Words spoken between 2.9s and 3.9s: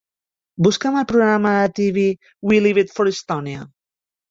for Estonia